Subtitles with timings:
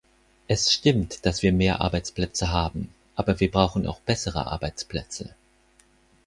[0.47, 5.35] Es stimmt, dass wir mehr Arbeitsplätze haben, aber wir brauchen auch bessere Arbeitsplätze.